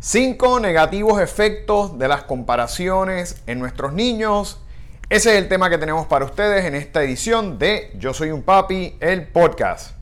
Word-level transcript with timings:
Cinco 0.00 0.60
negativos 0.60 1.20
efectos 1.20 1.98
de 1.98 2.06
las 2.06 2.22
comparaciones 2.22 3.42
en 3.48 3.58
nuestros 3.58 3.92
niños. 3.92 4.60
Ese 5.10 5.30
es 5.32 5.42
el 5.42 5.48
tema 5.48 5.68
que 5.68 5.76
tenemos 5.76 6.06
para 6.06 6.24
ustedes 6.24 6.64
en 6.66 6.76
esta 6.76 7.02
edición 7.02 7.58
de 7.58 7.90
Yo 7.98 8.14
Soy 8.14 8.30
un 8.30 8.44
Papi, 8.44 8.96
el 9.00 9.26
podcast. 9.26 9.97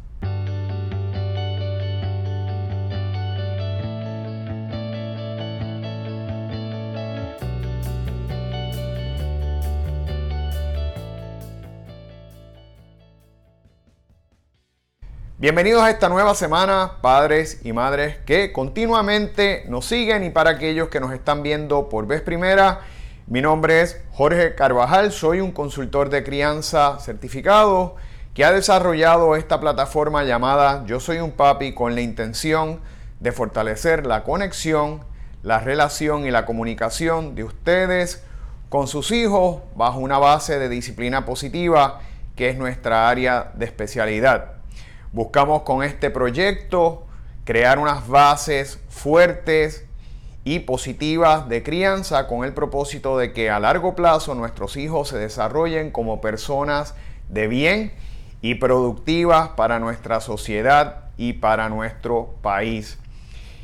Bienvenidos 15.46 15.84
a 15.84 15.90
esta 15.90 16.08
nueva 16.08 16.34
semana, 16.34 16.94
padres 17.00 17.60
y 17.62 17.72
madres 17.72 18.16
que 18.26 18.52
continuamente 18.52 19.62
nos 19.68 19.86
siguen 19.86 20.24
y 20.24 20.30
para 20.30 20.50
aquellos 20.50 20.88
que 20.88 20.98
nos 20.98 21.12
están 21.12 21.44
viendo 21.44 21.88
por 21.88 22.08
vez 22.08 22.20
primera, 22.20 22.80
mi 23.28 23.40
nombre 23.40 23.80
es 23.80 24.02
Jorge 24.10 24.56
Carvajal, 24.56 25.12
soy 25.12 25.40
un 25.40 25.52
consultor 25.52 26.10
de 26.10 26.24
crianza 26.24 26.98
certificado 26.98 27.94
que 28.34 28.44
ha 28.44 28.50
desarrollado 28.50 29.36
esta 29.36 29.60
plataforma 29.60 30.24
llamada 30.24 30.84
Yo 30.84 30.98
Soy 30.98 31.18
un 31.18 31.30
Papi 31.30 31.74
con 31.74 31.94
la 31.94 32.00
intención 32.00 32.80
de 33.20 33.30
fortalecer 33.30 34.04
la 34.04 34.24
conexión, 34.24 35.04
la 35.44 35.60
relación 35.60 36.26
y 36.26 36.32
la 36.32 36.44
comunicación 36.44 37.36
de 37.36 37.44
ustedes 37.44 38.24
con 38.68 38.88
sus 38.88 39.12
hijos 39.12 39.62
bajo 39.76 40.00
una 40.00 40.18
base 40.18 40.58
de 40.58 40.68
disciplina 40.68 41.24
positiva 41.24 42.00
que 42.34 42.48
es 42.48 42.58
nuestra 42.58 43.08
área 43.08 43.52
de 43.54 43.66
especialidad. 43.66 44.55
Buscamos 45.16 45.62
con 45.62 45.82
este 45.82 46.10
proyecto 46.10 47.06
crear 47.46 47.78
unas 47.78 48.06
bases 48.06 48.78
fuertes 48.90 49.86
y 50.44 50.58
positivas 50.58 51.48
de 51.48 51.62
crianza 51.62 52.26
con 52.26 52.44
el 52.44 52.52
propósito 52.52 53.16
de 53.16 53.32
que 53.32 53.48
a 53.48 53.58
largo 53.58 53.94
plazo 53.96 54.34
nuestros 54.34 54.76
hijos 54.76 55.08
se 55.08 55.16
desarrollen 55.16 55.90
como 55.90 56.20
personas 56.20 56.94
de 57.30 57.48
bien 57.48 57.94
y 58.42 58.56
productivas 58.56 59.48
para 59.56 59.78
nuestra 59.78 60.20
sociedad 60.20 61.06
y 61.16 61.32
para 61.32 61.70
nuestro 61.70 62.34
país. 62.42 62.98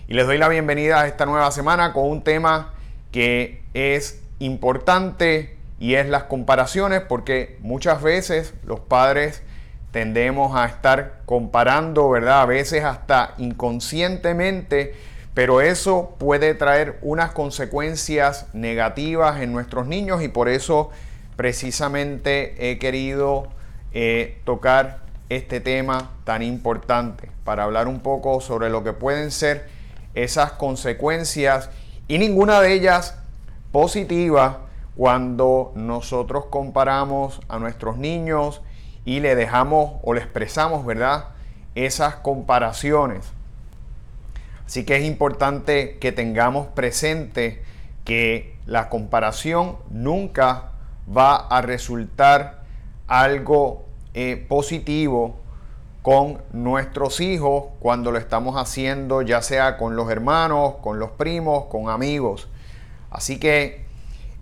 Y 0.09 0.15
les 0.15 0.27
doy 0.27 0.39
la 0.39 0.48
bienvenida 0.48 1.03
a 1.03 1.07
esta 1.07 1.27
nueva 1.27 1.51
semana 1.51 1.93
con 1.93 2.09
un 2.09 2.25
tema 2.25 2.73
que 3.11 3.63
es 3.75 4.23
importante 4.39 5.59
y 5.79 5.97
es 5.97 6.09
las 6.09 6.23
comparaciones 6.23 7.03
porque 7.03 7.59
muchas 7.61 8.01
veces 8.01 8.55
los 8.65 8.81
padres 8.81 9.43
tendemos 9.93 10.57
a 10.57 10.67
estar 10.67 11.21
comparando, 11.27 12.11
¿verdad? 12.11 12.41
A 12.41 12.47
veces 12.47 12.83
hasta 12.83 13.35
inconscientemente, 13.39 14.95
pero 15.35 15.61
eso 15.61 16.17
puede 16.19 16.55
traer 16.55 16.98
unas 17.03 17.31
consecuencias 17.33 18.47
negativas 18.55 19.41
en 19.41 19.53
nuestros 19.53 19.87
niños 19.87 20.23
y 20.23 20.29
por 20.29 20.48
eso 20.48 20.91
precisamente 21.37 22.70
he 22.70 22.79
querido 22.79 23.48
eh, 23.93 24.41
tocar 24.45 25.01
este 25.29 25.61
tema 25.61 26.11
tan 26.25 26.43
importante 26.43 27.31
para 27.45 27.65
hablar 27.65 27.87
un 27.87 28.01
poco 28.01 28.41
sobre 28.41 28.70
lo 28.70 28.83
que 28.85 28.93
pueden 28.93 29.31
ser 29.31 29.69
esas 30.15 30.53
consecuencias 30.53 31.70
y 32.09 32.19
ninguna 32.19 32.61
de 32.61 32.73
ellas 32.73 33.19
positiva 33.73 34.61
cuando 34.97 35.73
nosotros 35.75 36.47
comparamos 36.47 37.41
a 37.48 37.59
nuestros 37.59 37.97
niños 37.97 38.61
y 39.05 39.20
le 39.20 39.34
dejamos 39.34 40.00
o 40.03 40.14
le 40.14 40.20
expresamos, 40.20 40.84
¿verdad? 40.84 41.27
Esas 41.75 42.17
comparaciones. 42.17 43.25
Así 44.67 44.84
que 44.84 44.97
es 44.97 45.05
importante 45.05 45.98
que 45.98 46.12
tengamos 46.12 46.69
presente 46.69 47.62
que 48.05 48.56
la 48.67 48.89
comparación 48.89 49.77
nunca 49.91 50.70
va 51.14 51.36
a 51.36 51.62
resultar 51.62 52.62
algo 53.06 53.84
eh, 54.14 54.45
positivo 54.48 55.36
con 56.02 56.42
nuestros 56.52 57.20
hijos 57.20 57.64
cuando 57.79 58.11
lo 58.11 58.18
estamos 58.18 58.57
haciendo 58.57 59.23
ya 59.23 59.41
sea 59.41 59.77
con 59.77 59.95
los 59.95 60.11
hermanos, 60.11 60.74
con 60.83 60.98
los 60.98 61.11
primos, 61.12 61.67
con 61.67 61.89
amigos. 61.89 62.48
Así 63.11 63.39
que 63.39 63.82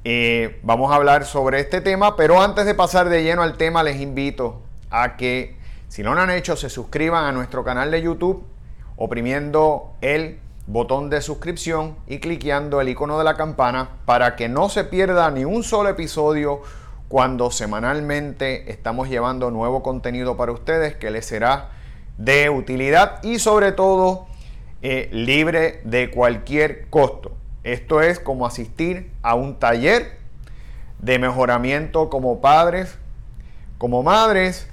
eh, 0.04 0.60
vamos 0.62 0.90
a 0.92 0.96
hablar 0.96 1.26
sobre 1.26 1.60
este 1.60 1.80
tema, 1.80 2.16
pero 2.16 2.40
antes 2.40 2.64
de 2.64 2.74
pasar 2.74 3.08
de 3.08 3.22
lleno 3.22 3.42
al 3.42 3.56
tema, 3.56 3.82
les 3.82 4.00
invito 4.00 4.62
a 4.90 5.16
que, 5.16 5.56
si 5.88 6.02
no 6.02 6.14
lo 6.14 6.20
han 6.22 6.30
hecho, 6.30 6.56
se 6.56 6.70
suscriban 6.70 7.24
a 7.24 7.32
nuestro 7.32 7.64
canal 7.64 7.90
de 7.90 8.00
YouTube 8.00 8.44
oprimiendo 8.96 9.94
el 10.00 10.38
botón 10.66 11.10
de 11.10 11.20
suscripción 11.20 11.96
y 12.06 12.18
cliqueando 12.18 12.80
el 12.80 12.88
icono 12.88 13.18
de 13.18 13.24
la 13.24 13.36
campana 13.36 13.96
para 14.04 14.36
que 14.36 14.48
no 14.48 14.68
se 14.68 14.84
pierda 14.84 15.30
ni 15.30 15.44
un 15.44 15.62
solo 15.64 15.88
episodio 15.88 16.62
cuando 17.08 17.50
semanalmente 17.50 18.70
estamos 18.70 19.08
llevando 19.08 19.50
nuevo 19.50 19.82
contenido 19.82 20.36
para 20.36 20.52
ustedes 20.52 20.94
que 20.94 21.10
les 21.10 21.26
será 21.26 21.70
de 22.18 22.50
utilidad 22.50 23.22
y 23.22 23.38
sobre 23.38 23.72
todo 23.72 24.26
eh, 24.80 25.08
libre 25.12 25.80
de 25.84 26.10
cualquier 26.10 26.88
costo. 26.88 27.39
Esto 27.64 28.00
es 28.00 28.18
como 28.18 28.46
asistir 28.46 29.12
a 29.22 29.34
un 29.34 29.58
taller 29.58 30.18
de 30.98 31.18
mejoramiento 31.18 32.08
como 32.08 32.40
padres, 32.40 32.96
como 33.78 34.02
madres, 34.02 34.68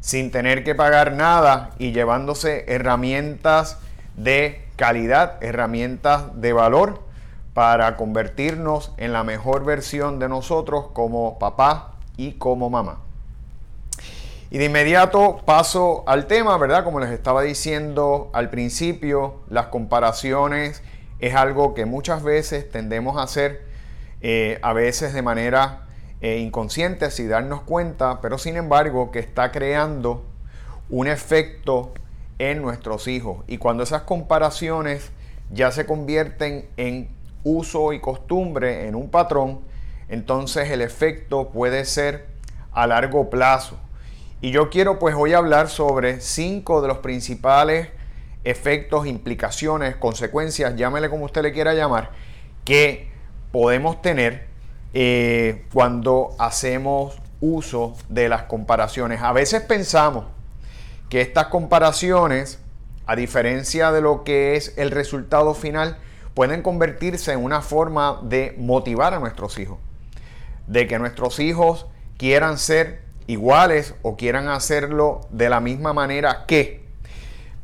sin 0.00 0.30
tener 0.30 0.64
que 0.64 0.74
pagar 0.74 1.12
nada 1.12 1.70
y 1.78 1.92
llevándose 1.92 2.64
herramientas 2.68 3.78
de 4.16 4.64
calidad, 4.76 5.42
herramientas 5.42 6.40
de 6.40 6.52
valor 6.52 7.02
para 7.52 7.96
convertirnos 7.96 8.92
en 8.96 9.12
la 9.12 9.24
mejor 9.24 9.64
versión 9.64 10.18
de 10.18 10.28
nosotros 10.28 10.86
como 10.92 11.38
papá 11.38 11.94
y 12.16 12.32
como 12.32 12.70
mamá. 12.70 13.00
Y 14.50 14.58
de 14.58 14.64
inmediato 14.64 15.40
paso 15.44 16.02
al 16.06 16.26
tema, 16.26 16.56
¿verdad? 16.58 16.82
Como 16.82 16.98
les 16.98 17.10
estaba 17.10 17.42
diciendo 17.42 18.30
al 18.32 18.50
principio, 18.50 19.36
las 19.48 19.66
comparaciones 19.66 20.82
es 21.20 21.34
algo 21.34 21.74
que 21.74 21.84
muchas 21.84 22.22
veces 22.22 22.70
tendemos 22.70 23.16
a 23.16 23.22
hacer, 23.22 23.62
eh, 24.20 24.58
a 24.62 24.72
veces 24.72 25.12
de 25.12 25.22
manera 25.22 25.86
eh, 26.20 26.38
inconsciente, 26.38 27.10
sin 27.10 27.28
darnos 27.28 27.62
cuenta, 27.62 28.20
pero 28.20 28.38
sin 28.38 28.56
embargo 28.56 29.10
que 29.10 29.18
está 29.18 29.52
creando 29.52 30.24
un 30.88 31.06
efecto 31.06 31.92
en 32.38 32.62
nuestros 32.62 33.06
hijos. 33.08 33.44
Y 33.46 33.58
cuando 33.58 33.82
esas 33.82 34.02
comparaciones 34.02 35.10
ya 35.50 35.70
se 35.72 35.86
convierten 35.86 36.68
en 36.76 37.08
uso 37.44 37.92
y 37.92 38.00
costumbre, 38.00 38.88
en 38.88 38.94
un 38.94 39.10
patrón, 39.10 39.60
entonces 40.08 40.70
el 40.70 40.80
efecto 40.82 41.50
puede 41.50 41.84
ser 41.84 42.26
a 42.72 42.86
largo 42.86 43.30
plazo. 43.30 43.78
Y 44.40 44.52
yo 44.52 44.70
quiero 44.70 44.98
pues 44.98 45.14
hoy 45.14 45.34
hablar 45.34 45.68
sobre 45.68 46.20
cinco 46.20 46.80
de 46.80 46.88
los 46.88 46.98
principales 46.98 47.88
efectos, 48.44 49.06
implicaciones, 49.06 49.96
consecuencias, 49.96 50.76
llámele 50.76 51.10
como 51.10 51.24
usted 51.24 51.42
le 51.42 51.52
quiera 51.52 51.74
llamar, 51.74 52.10
que 52.64 53.10
podemos 53.52 54.00
tener 54.02 54.46
eh, 54.92 55.64
cuando 55.72 56.34
hacemos 56.38 57.18
uso 57.40 57.94
de 58.08 58.28
las 58.28 58.44
comparaciones. 58.44 59.22
A 59.22 59.32
veces 59.32 59.62
pensamos 59.62 60.26
que 61.08 61.20
estas 61.20 61.46
comparaciones, 61.46 62.58
a 63.06 63.16
diferencia 63.16 63.92
de 63.92 64.00
lo 64.00 64.24
que 64.24 64.56
es 64.56 64.74
el 64.76 64.90
resultado 64.90 65.54
final, 65.54 65.98
pueden 66.34 66.62
convertirse 66.62 67.32
en 67.32 67.42
una 67.42 67.60
forma 67.60 68.20
de 68.22 68.54
motivar 68.58 69.14
a 69.14 69.18
nuestros 69.18 69.58
hijos. 69.58 69.78
De 70.66 70.86
que 70.86 70.98
nuestros 70.98 71.40
hijos 71.40 71.86
quieran 72.16 72.58
ser 72.58 73.02
iguales 73.26 73.94
o 74.02 74.16
quieran 74.16 74.48
hacerlo 74.48 75.22
de 75.30 75.48
la 75.48 75.60
misma 75.60 75.92
manera 75.92 76.44
que. 76.46 76.84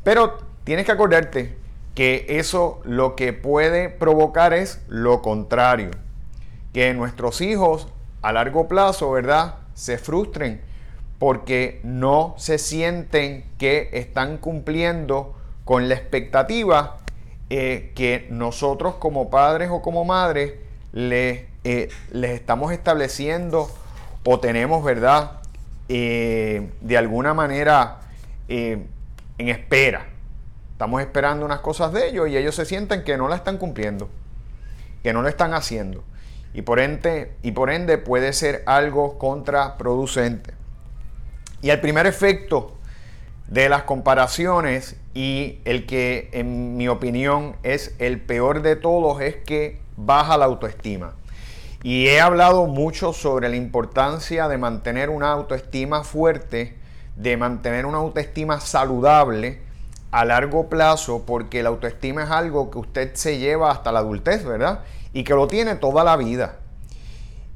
Pero 0.03 0.46
tienes 0.67 0.85
que 0.85 0.91
acordarte 0.91 1.55
que 1.95 2.25
eso 2.27 2.81
lo 2.83 3.15
que 3.15 3.31
puede 3.31 3.87
provocar 3.87 4.51
es 4.51 4.81
lo 4.89 5.21
contrario. 5.21 5.91
Que 6.73 6.93
nuestros 6.93 7.39
hijos 7.39 7.87
a 8.21 8.33
largo 8.33 8.67
plazo, 8.67 9.09
¿verdad? 9.09 9.55
Se 9.75 9.97
frustren 9.97 10.59
porque 11.19 11.79
no 11.83 12.35
se 12.37 12.57
sienten 12.57 13.45
que 13.57 13.91
están 13.93 14.39
cumpliendo 14.39 15.37
con 15.63 15.87
la 15.87 15.95
expectativa 15.95 16.97
eh, 17.49 17.93
que 17.95 18.27
nosotros 18.29 18.95
como 18.95 19.29
padres 19.29 19.69
o 19.71 19.81
como 19.81 20.03
madres 20.03 20.51
les, 20.91 21.45
eh, 21.63 21.87
les 22.11 22.31
estamos 22.31 22.73
estableciendo 22.73 23.69
o 24.25 24.41
tenemos, 24.41 24.83
¿verdad? 24.83 25.39
Eh, 25.87 26.69
de 26.81 26.97
alguna 26.97 27.33
manera 27.33 28.01
en 28.49 28.89
espera. 29.37 30.16
Estamos 30.77 31.01
esperando 31.01 31.43
unas 31.43 31.61
cosas 31.61 31.91
de 31.91 32.07
ellos 32.07 32.29
y 32.29 32.37
ellos 32.37 32.53
se 32.53 32.63
sienten 32.63 33.03
que 33.03 33.17
no 33.17 33.27
la 33.27 33.35
están 33.35 33.57
cumpliendo, 33.57 34.09
que 35.01 35.11
no 35.11 35.23
lo 35.23 35.27
están 35.27 35.55
haciendo. 35.55 36.03
Y 36.53 36.61
por 36.61 36.79
ende, 36.79 37.33
y 37.41 37.53
por 37.53 37.71
ende 37.71 37.97
puede 37.97 38.31
ser 38.31 38.61
algo 38.67 39.17
contraproducente. 39.17 40.53
Y 41.63 41.71
el 41.71 41.81
primer 41.81 42.05
efecto 42.05 42.77
de 43.47 43.69
las 43.69 43.85
comparaciones 43.85 44.97
y 45.15 45.61
el 45.65 45.87
que 45.87 46.29
en 46.31 46.77
mi 46.77 46.87
opinión 46.87 47.55
es 47.63 47.95
el 47.97 48.21
peor 48.21 48.61
de 48.61 48.75
todos 48.75 49.19
es 49.19 49.35
que 49.35 49.79
baja 49.95 50.37
la 50.37 50.45
autoestima. 50.45 51.15
Y 51.81 52.05
he 52.05 52.21
hablado 52.21 52.67
mucho 52.67 53.13
sobre 53.13 53.49
la 53.49 53.55
importancia 53.55 54.47
de 54.47 54.59
mantener 54.59 55.09
una 55.09 55.31
autoestima 55.31 56.03
fuerte, 56.03 56.77
de 57.15 57.35
mantener 57.35 57.87
una 57.87 57.97
autoestima 57.97 58.59
saludable 58.59 59.65
a 60.11 60.25
largo 60.25 60.69
plazo, 60.69 61.23
porque 61.25 61.63
la 61.63 61.69
autoestima 61.69 62.23
es 62.23 62.31
algo 62.31 62.71
que 62.71 62.79
usted 62.79 63.15
se 63.15 63.39
lleva 63.39 63.71
hasta 63.71 63.91
la 63.91 63.99
adultez, 63.99 64.45
¿verdad? 64.45 64.81
Y 65.13 65.23
que 65.23 65.33
lo 65.33 65.47
tiene 65.47 65.75
toda 65.75 66.03
la 66.03 66.15
vida. 66.15 66.59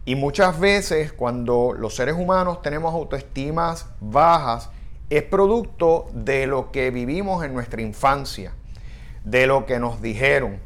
Y 0.03 0.15
muchas 0.15 0.59
veces 0.59 1.13
cuando 1.13 1.74
los 1.77 1.95
seres 1.95 2.15
humanos 2.15 2.62
tenemos 2.62 2.94
autoestimas 2.94 3.88
bajas, 4.00 4.69
es 5.09 5.24
producto 5.24 6.09
de 6.13 6.48
lo 6.48 6.71
que 6.71 6.89
vivimos 6.89 7.44
en 7.44 7.53
nuestra 7.53 7.81
infancia, 7.81 8.53
de 9.24 9.45
lo 9.45 9.65
que 9.65 9.80
nos 9.80 10.01
dijeron, 10.01 10.59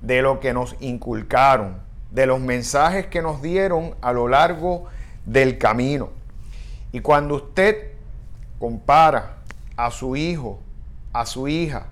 de 0.00 0.20
lo 0.20 0.40
que 0.40 0.52
nos 0.52 0.76
inculcaron, 0.80 1.80
de 2.10 2.26
los 2.26 2.40
mensajes 2.40 3.06
que 3.06 3.22
nos 3.22 3.40
dieron 3.40 3.94
a 4.02 4.12
lo 4.12 4.28
largo 4.28 4.86
del 5.24 5.58
camino. 5.58 6.10
Y 6.90 7.00
cuando 7.00 7.36
usted 7.36 7.92
compara 8.58 9.36
a 9.76 9.90
su 9.90 10.16
hijo, 10.16 10.58
a 11.12 11.26
su 11.26 11.48
hija, 11.48 11.86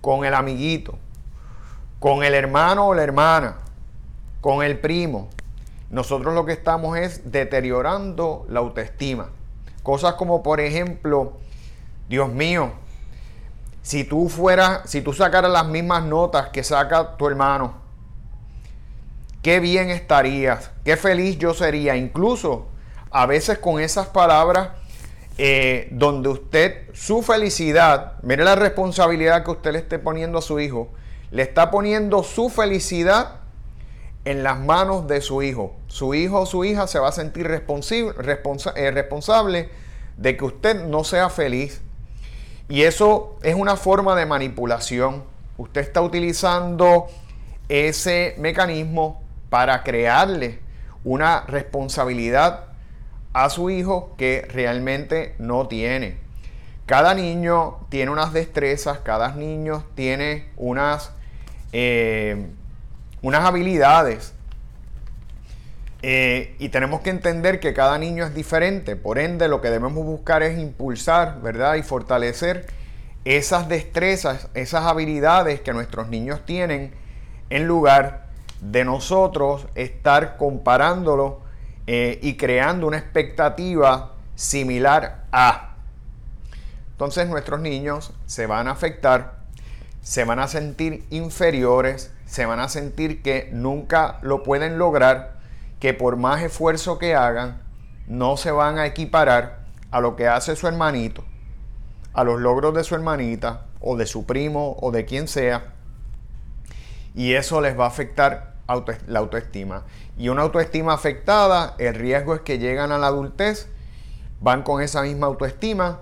con 0.00 0.24
el 0.24 0.34
amiguito, 0.34 0.98
con 1.98 2.22
el 2.22 2.34
hermano 2.34 2.88
o 2.88 2.94
la 2.94 3.02
hermana, 3.02 3.56
con 4.40 4.62
el 4.62 4.78
primo, 4.78 5.28
nosotros 5.90 6.34
lo 6.34 6.44
que 6.44 6.52
estamos 6.52 6.98
es 6.98 7.32
deteriorando 7.32 8.46
la 8.48 8.60
autoestima. 8.60 9.30
Cosas 9.82 10.14
como, 10.14 10.42
por 10.42 10.60
ejemplo, 10.60 11.32
Dios 12.08 12.28
mío, 12.28 12.72
si 13.82 14.04
tú 14.04 14.28
fueras, 14.28 14.82
si 14.84 15.00
tú 15.00 15.14
sacaras 15.14 15.50
las 15.50 15.66
mismas 15.66 16.04
notas 16.04 16.50
que 16.50 16.62
saca 16.62 17.16
tu 17.16 17.26
hermano, 17.26 17.74
qué 19.40 19.60
bien 19.60 19.88
estarías, 19.88 20.70
qué 20.84 20.96
feliz 20.96 21.38
yo 21.38 21.54
sería. 21.54 21.96
Incluso 21.96 22.66
a 23.10 23.24
veces 23.24 23.58
con 23.58 23.80
esas 23.80 24.08
palabras, 24.08 24.70
eh, 25.40 25.86
donde 25.92 26.28
usted, 26.28 26.92
su 26.94 27.22
felicidad, 27.22 28.14
mire 28.22 28.42
la 28.42 28.56
responsabilidad 28.56 29.44
que 29.44 29.52
usted 29.52 29.72
le 29.72 29.78
esté 29.78 30.00
poniendo 30.00 30.38
a 30.38 30.42
su 30.42 30.58
hijo, 30.58 30.88
le 31.30 31.42
está 31.42 31.70
poniendo 31.70 32.24
su 32.24 32.50
felicidad 32.50 33.36
en 34.24 34.42
las 34.42 34.58
manos 34.58 35.06
de 35.06 35.20
su 35.20 35.42
hijo. 35.42 35.76
Su 35.86 36.14
hijo 36.14 36.40
o 36.40 36.46
su 36.46 36.64
hija 36.64 36.88
se 36.88 36.98
va 36.98 37.08
a 37.08 37.12
sentir 37.12 37.46
eh, 37.46 38.90
responsable 38.90 39.68
de 40.16 40.36
que 40.36 40.44
usted 40.44 40.84
no 40.84 41.04
sea 41.04 41.30
feliz. 41.30 41.82
Y 42.68 42.82
eso 42.82 43.38
es 43.42 43.54
una 43.54 43.76
forma 43.76 44.16
de 44.16 44.26
manipulación. 44.26 45.22
Usted 45.56 45.82
está 45.82 46.02
utilizando 46.02 47.06
ese 47.68 48.34
mecanismo 48.38 49.22
para 49.50 49.82
crearle 49.84 50.58
una 51.04 51.44
responsabilidad 51.46 52.67
a 53.44 53.50
su 53.50 53.70
hijo 53.70 54.14
que 54.18 54.46
realmente 54.52 55.34
no 55.38 55.68
tiene. 55.68 56.16
Cada 56.86 57.14
niño 57.14 57.76
tiene 57.88 58.10
unas 58.10 58.32
destrezas, 58.32 58.98
cada 58.98 59.32
niño 59.32 59.84
tiene 59.94 60.48
unas 60.56 61.12
eh, 61.72 62.48
unas 63.22 63.44
habilidades. 63.44 64.34
Eh, 66.02 66.54
y 66.58 66.68
tenemos 66.68 67.00
que 67.00 67.10
entender 67.10 67.60
que 67.60 67.74
cada 67.74 67.98
niño 67.98 68.24
es 68.24 68.34
diferente. 68.34 68.96
Por 68.96 69.18
ende, 69.18 69.48
lo 69.48 69.60
que 69.60 69.70
debemos 69.70 70.04
buscar 70.04 70.42
es 70.42 70.58
impulsar, 70.58 71.40
¿verdad? 71.40 71.74
Y 71.74 71.82
fortalecer 71.82 72.66
esas 73.24 73.68
destrezas, 73.68 74.48
esas 74.54 74.84
habilidades 74.84 75.60
que 75.60 75.72
nuestros 75.72 76.08
niños 76.08 76.44
tienen, 76.44 76.92
en 77.50 77.66
lugar 77.66 78.26
de 78.60 78.84
nosotros 78.84 79.66
estar 79.74 80.36
comparándolo 80.36 81.47
eh, 81.90 82.18
y 82.20 82.36
creando 82.36 82.86
una 82.86 82.98
expectativa 82.98 84.12
similar 84.34 85.24
a. 85.32 85.76
Entonces 86.90 87.30
nuestros 87.30 87.60
niños 87.60 88.12
se 88.26 88.44
van 88.44 88.68
a 88.68 88.72
afectar, 88.72 89.38
se 90.02 90.24
van 90.24 90.38
a 90.38 90.48
sentir 90.48 91.06
inferiores, 91.08 92.12
se 92.26 92.44
van 92.44 92.60
a 92.60 92.68
sentir 92.68 93.22
que 93.22 93.48
nunca 93.54 94.18
lo 94.20 94.42
pueden 94.42 94.76
lograr, 94.76 95.38
que 95.80 95.94
por 95.94 96.18
más 96.18 96.42
esfuerzo 96.42 96.98
que 96.98 97.14
hagan, 97.14 97.62
no 98.06 98.36
se 98.36 98.50
van 98.50 98.76
a 98.76 98.84
equiparar 98.84 99.60
a 99.90 100.02
lo 100.02 100.14
que 100.14 100.28
hace 100.28 100.56
su 100.56 100.68
hermanito, 100.68 101.24
a 102.12 102.22
los 102.22 102.38
logros 102.38 102.74
de 102.74 102.84
su 102.84 102.96
hermanita 102.96 103.64
o 103.80 103.96
de 103.96 104.04
su 104.04 104.26
primo 104.26 104.76
o 104.82 104.90
de 104.90 105.06
quien 105.06 105.26
sea. 105.26 105.72
Y 107.14 107.32
eso 107.32 107.62
les 107.62 107.80
va 107.80 107.86
a 107.86 107.88
afectar 107.88 108.57
la 109.06 109.18
autoestima. 109.20 109.84
Y 110.18 110.28
una 110.28 110.42
autoestima 110.42 110.92
afectada, 110.92 111.74
el 111.78 111.94
riesgo 111.94 112.34
es 112.34 112.42
que 112.42 112.58
llegan 112.58 112.92
a 112.92 112.98
la 112.98 113.06
adultez, 113.06 113.68
van 114.40 114.62
con 114.62 114.82
esa 114.82 115.02
misma 115.02 115.26
autoestima 115.26 116.00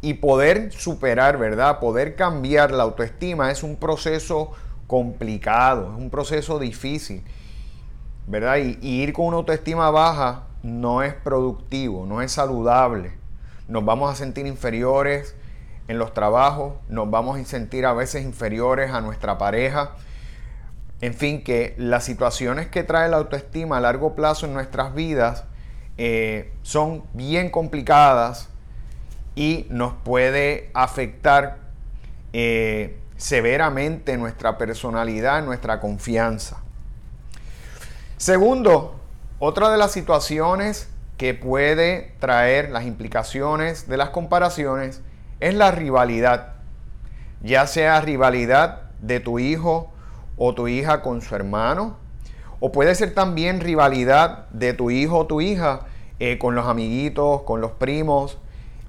y 0.00 0.14
poder 0.14 0.72
superar, 0.72 1.38
¿verdad? 1.38 1.80
Poder 1.80 2.14
cambiar 2.14 2.70
la 2.70 2.84
autoestima 2.84 3.50
es 3.50 3.62
un 3.62 3.76
proceso 3.76 4.52
complicado, 4.86 5.92
es 5.92 5.98
un 5.98 6.10
proceso 6.10 6.58
difícil, 6.58 7.24
¿verdad? 8.26 8.58
Y, 8.58 8.78
ir 8.80 9.12
con 9.12 9.26
una 9.26 9.38
autoestima 9.38 9.90
baja 9.90 10.44
no 10.62 11.02
es 11.02 11.14
productivo, 11.14 12.06
no 12.06 12.22
es 12.22 12.32
saludable. 12.32 13.12
Nos 13.66 13.84
vamos 13.84 14.12
a 14.12 14.14
sentir 14.14 14.46
inferiores 14.46 15.34
en 15.88 15.98
los 15.98 16.14
trabajos, 16.14 16.74
nos 16.88 17.10
vamos 17.10 17.38
a 17.38 17.44
sentir 17.44 17.84
a 17.84 17.92
veces 17.92 18.22
inferiores 18.24 18.92
a 18.92 19.00
nuestra 19.00 19.38
pareja. 19.38 19.92
En 21.02 21.14
fin, 21.14 21.42
que 21.42 21.74
las 21.78 22.04
situaciones 22.04 22.68
que 22.68 22.84
trae 22.84 23.08
la 23.08 23.16
autoestima 23.16 23.78
a 23.78 23.80
largo 23.80 24.14
plazo 24.14 24.46
en 24.46 24.54
nuestras 24.54 24.94
vidas 24.94 25.44
eh, 25.98 26.52
son 26.62 27.02
bien 27.12 27.50
complicadas 27.50 28.48
y 29.34 29.66
nos 29.68 29.94
puede 29.94 30.70
afectar 30.74 31.58
eh, 32.32 33.00
severamente 33.16 34.16
nuestra 34.16 34.56
personalidad, 34.58 35.44
nuestra 35.44 35.80
confianza. 35.80 36.62
Segundo, 38.16 39.00
otra 39.40 39.70
de 39.70 39.78
las 39.78 39.90
situaciones 39.90 40.88
que 41.16 41.34
puede 41.34 42.14
traer 42.20 42.70
las 42.70 42.84
implicaciones 42.84 43.88
de 43.88 43.96
las 43.96 44.10
comparaciones 44.10 45.00
es 45.40 45.54
la 45.54 45.72
rivalidad, 45.72 46.52
ya 47.42 47.66
sea 47.66 48.00
rivalidad 48.00 48.82
de 49.00 49.18
tu 49.18 49.40
hijo 49.40 49.91
o 50.36 50.54
tu 50.54 50.68
hija 50.68 51.02
con 51.02 51.20
su 51.22 51.34
hermano, 51.34 51.96
o 52.60 52.72
puede 52.72 52.94
ser 52.94 53.14
también 53.14 53.60
rivalidad 53.60 54.48
de 54.50 54.72
tu 54.72 54.90
hijo 54.90 55.18
o 55.18 55.26
tu 55.26 55.40
hija 55.40 55.86
eh, 56.18 56.38
con 56.38 56.54
los 56.54 56.66
amiguitos, 56.66 57.42
con 57.42 57.60
los 57.60 57.72
primos, 57.72 58.38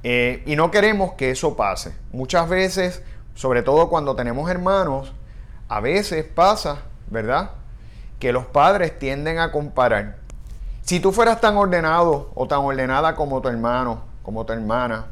eh, 0.04 0.44
y 0.46 0.56
no 0.56 0.70
queremos 0.70 1.14
que 1.14 1.32
eso 1.32 1.56
pase. 1.56 1.96
Muchas 2.12 2.50
veces 2.50 3.02
sobre 3.36 3.64
todo 3.64 3.90
cuando 3.90 4.16
tenemos 4.16 4.50
hermanos, 4.50 5.12
a 5.68 5.80
veces 5.80 6.26
pasa, 6.26 6.84
¿verdad? 7.08 7.52
Que 8.20 8.32
los 8.32 8.46
padres 8.46 8.98
tienden 9.00 9.40
a 9.40 9.52
comparar. 9.52 10.18
Si 10.82 11.00
tú 11.00 11.12
fueras 11.12 11.42
tan 11.42 11.58
ordenado 11.58 12.32
o 12.36 12.48
tan 12.48 12.60
ordenada 12.60 13.16
como 13.16 13.42
tu 13.42 13.50
hermano, 13.50 14.04
como 14.22 14.46
tu 14.46 14.54
hermana, 14.54 15.08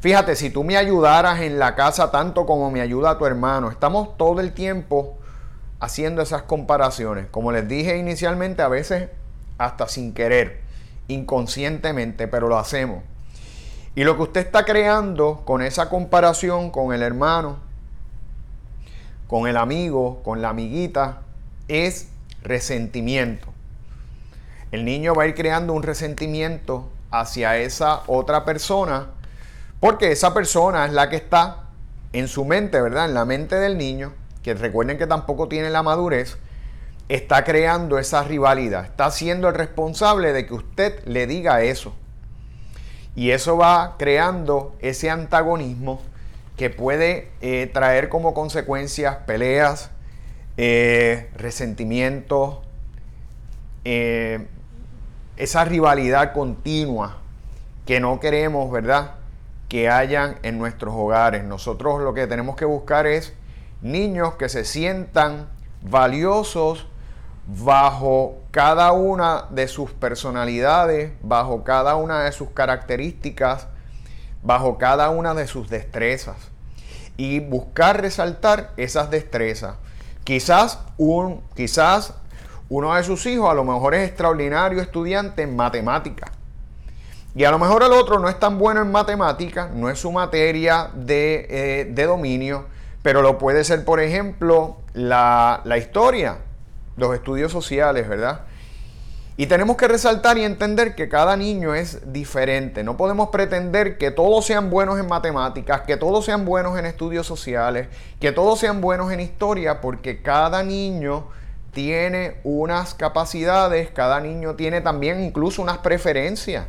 fíjate, 0.00 0.36
si 0.36 0.50
tú 0.50 0.64
me 0.64 0.76
ayudaras 0.76 1.40
en 1.40 1.58
la 1.58 1.74
casa 1.74 2.10
tanto 2.10 2.46
como 2.46 2.70
me 2.70 2.80
ayuda 2.80 3.18
tu 3.18 3.26
hermano, 3.26 3.70
estamos 3.70 4.16
todo 4.16 4.40
el 4.40 4.52
tiempo 4.52 5.18
haciendo 5.84 6.22
esas 6.22 6.42
comparaciones. 6.42 7.26
Como 7.30 7.52
les 7.52 7.68
dije 7.68 7.98
inicialmente, 7.98 8.62
a 8.62 8.68
veces 8.68 9.10
hasta 9.58 9.86
sin 9.86 10.14
querer, 10.14 10.62
inconscientemente, 11.08 12.26
pero 12.26 12.48
lo 12.48 12.58
hacemos. 12.58 13.02
Y 13.94 14.04
lo 14.04 14.16
que 14.16 14.22
usted 14.22 14.40
está 14.40 14.64
creando 14.64 15.42
con 15.44 15.60
esa 15.60 15.90
comparación 15.90 16.70
con 16.70 16.94
el 16.94 17.02
hermano, 17.02 17.58
con 19.28 19.46
el 19.46 19.58
amigo, 19.58 20.22
con 20.22 20.40
la 20.40 20.48
amiguita, 20.48 21.18
es 21.68 22.08
resentimiento. 22.42 23.48
El 24.72 24.86
niño 24.86 25.14
va 25.14 25.24
a 25.24 25.26
ir 25.26 25.34
creando 25.34 25.74
un 25.74 25.82
resentimiento 25.82 26.88
hacia 27.10 27.58
esa 27.58 28.02
otra 28.06 28.46
persona, 28.46 29.08
porque 29.80 30.10
esa 30.10 30.32
persona 30.32 30.86
es 30.86 30.92
la 30.92 31.10
que 31.10 31.16
está 31.16 31.64
en 32.14 32.26
su 32.26 32.46
mente, 32.46 32.80
¿verdad? 32.80 33.04
En 33.04 33.14
la 33.14 33.26
mente 33.26 33.56
del 33.56 33.76
niño, 33.76 34.12
que 34.44 34.54
recuerden 34.54 34.98
que 34.98 35.08
tampoco 35.08 35.48
tiene 35.48 35.70
la 35.70 35.82
madurez, 35.82 36.36
está 37.08 37.42
creando 37.42 37.98
esa 37.98 38.22
rivalidad, 38.22 38.84
está 38.84 39.10
siendo 39.10 39.48
el 39.48 39.54
responsable 39.54 40.32
de 40.32 40.46
que 40.46 40.54
usted 40.54 41.04
le 41.06 41.26
diga 41.26 41.62
eso. 41.62 41.94
Y 43.16 43.30
eso 43.30 43.56
va 43.56 43.96
creando 43.98 44.76
ese 44.80 45.10
antagonismo 45.10 46.00
que 46.56 46.70
puede 46.70 47.30
eh, 47.40 47.70
traer 47.72 48.08
como 48.08 48.34
consecuencias 48.34 49.16
peleas, 49.26 49.90
eh, 50.56 51.30
resentimientos, 51.36 52.58
eh, 53.84 54.46
esa 55.36 55.64
rivalidad 55.64 56.32
continua 56.32 57.18
que 57.86 57.98
no 57.98 58.20
queremos, 58.20 58.70
¿verdad? 58.70 59.14
que 59.68 59.88
hayan 59.88 60.36
en 60.42 60.58
nuestros 60.58 60.94
hogares. 60.94 61.42
Nosotros 61.44 62.00
lo 62.02 62.14
que 62.14 62.26
tenemos 62.26 62.56
que 62.56 62.64
buscar 62.64 63.06
es 63.06 63.32
niños 63.84 64.34
que 64.34 64.48
se 64.48 64.64
sientan 64.64 65.46
valiosos 65.82 66.86
bajo 67.46 68.38
cada 68.50 68.92
una 68.92 69.44
de 69.50 69.68
sus 69.68 69.90
personalidades, 69.90 71.12
bajo 71.22 71.62
cada 71.62 71.94
una 71.94 72.24
de 72.24 72.32
sus 72.32 72.48
características, 72.50 73.68
bajo 74.42 74.78
cada 74.78 75.10
una 75.10 75.34
de 75.34 75.46
sus 75.46 75.68
destrezas. 75.68 76.36
Y 77.16 77.40
buscar 77.40 78.00
resaltar 78.00 78.72
esas 78.76 79.10
destrezas. 79.10 79.76
Quizás, 80.24 80.80
un, 80.96 81.42
quizás 81.54 82.14
uno 82.70 82.94
de 82.94 83.04
sus 83.04 83.26
hijos 83.26 83.50
a 83.50 83.54
lo 83.54 83.64
mejor 83.64 83.94
es 83.94 84.08
extraordinario 84.08 84.80
estudiante 84.80 85.42
en 85.42 85.54
matemáticas. 85.54 86.30
Y 87.36 87.44
a 87.44 87.50
lo 87.50 87.58
mejor 87.58 87.82
el 87.82 87.92
otro 87.92 88.18
no 88.18 88.28
es 88.30 88.38
tan 88.38 88.58
bueno 88.58 88.80
en 88.80 88.90
matemáticas, 88.90 89.70
no 89.72 89.90
es 89.90 89.98
su 89.98 90.10
materia 90.10 90.90
de, 90.94 91.46
eh, 91.50 91.84
de 91.90 92.06
dominio, 92.06 92.66
pero 93.04 93.20
lo 93.20 93.36
puede 93.36 93.64
ser, 93.64 93.84
por 93.84 94.00
ejemplo, 94.00 94.78
la, 94.94 95.60
la 95.64 95.76
historia, 95.76 96.38
los 96.96 97.14
estudios 97.14 97.52
sociales, 97.52 98.08
¿verdad? 98.08 98.46
Y 99.36 99.44
tenemos 99.44 99.76
que 99.76 99.86
resaltar 99.88 100.38
y 100.38 100.44
entender 100.44 100.94
que 100.94 101.10
cada 101.10 101.36
niño 101.36 101.74
es 101.74 102.14
diferente. 102.14 102.82
No 102.82 102.96
podemos 102.96 103.28
pretender 103.28 103.98
que 103.98 104.10
todos 104.10 104.46
sean 104.46 104.70
buenos 104.70 104.98
en 104.98 105.06
matemáticas, 105.06 105.82
que 105.82 105.98
todos 105.98 106.24
sean 106.24 106.46
buenos 106.46 106.78
en 106.78 106.86
estudios 106.86 107.26
sociales, 107.26 107.88
que 108.20 108.32
todos 108.32 108.58
sean 108.58 108.80
buenos 108.80 109.12
en 109.12 109.20
historia, 109.20 109.82
porque 109.82 110.22
cada 110.22 110.62
niño 110.62 111.26
tiene 111.72 112.38
unas 112.42 112.94
capacidades, 112.94 113.90
cada 113.90 114.18
niño 114.18 114.54
tiene 114.54 114.80
también 114.80 115.22
incluso 115.22 115.60
unas 115.60 115.76
preferencias. 115.76 116.64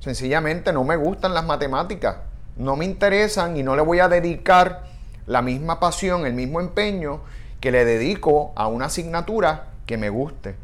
Sencillamente 0.00 0.74
no 0.74 0.84
me 0.84 0.96
gustan 0.96 1.32
las 1.32 1.46
matemáticas, 1.46 2.16
no 2.58 2.76
me 2.76 2.84
interesan 2.84 3.56
y 3.56 3.62
no 3.62 3.76
le 3.76 3.80
voy 3.80 4.00
a 4.00 4.08
dedicar 4.08 4.87
la 5.28 5.42
misma 5.42 5.78
pasión, 5.78 6.26
el 6.26 6.34
mismo 6.34 6.60
empeño 6.60 7.20
que 7.60 7.70
le 7.70 7.84
dedico 7.84 8.52
a 8.56 8.66
una 8.66 8.86
asignatura 8.86 9.68
que 9.86 9.96
me 9.96 10.08
guste. 10.08 10.56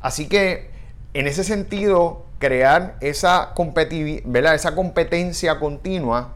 Así 0.00 0.28
que 0.28 0.70
en 1.12 1.26
ese 1.26 1.44
sentido, 1.44 2.24
crear 2.38 2.96
esa, 3.00 3.52
esa 4.54 4.74
competencia 4.74 5.58
continua 5.58 6.34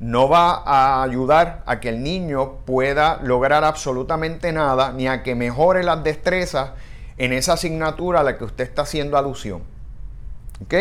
no 0.00 0.28
va 0.28 0.62
a 0.66 1.02
ayudar 1.04 1.62
a 1.66 1.78
que 1.78 1.88
el 1.88 2.02
niño 2.02 2.64
pueda 2.64 3.20
lograr 3.22 3.62
absolutamente 3.62 4.52
nada, 4.52 4.92
ni 4.92 5.06
a 5.06 5.22
que 5.22 5.36
mejore 5.36 5.84
las 5.84 6.02
destrezas 6.02 6.70
en 7.18 7.32
esa 7.32 7.52
asignatura 7.52 8.20
a 8.20 8.22
la 8.24 8.36
que 8.36 8.44
usted 8.44 8.64
está 8.64 8.82
haciendo 8.82 9.16
alusión. 9.16 9.62
¿Ok? 10.60 10.74